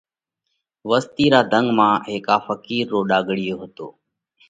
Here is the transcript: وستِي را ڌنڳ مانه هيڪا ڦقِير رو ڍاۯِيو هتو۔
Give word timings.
وستِي 0.89 1.25
را 1.33 1.41
ڌنڳ 1.51 1.67
مانه 1.77 1.99
هيڪا 2.09 2.35
ڦقِير 2.45 2.85
رو 2.93 2.99
ڍاۯِيو 3.09 3.55
هتو۔ 3.61 3.87